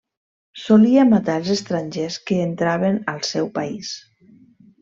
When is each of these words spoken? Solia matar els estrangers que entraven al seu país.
Solia 0.61 1.03
matar 1.09 1.35
els 1.41 1.51
estrangers 1.57 2.17
que 2.31 2.39
entraven 2.49 2.99
al 3.15 3.23
seu 3.33 3.55
país. 3.59 3.93